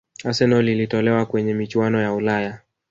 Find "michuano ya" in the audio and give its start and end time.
1.53-2.13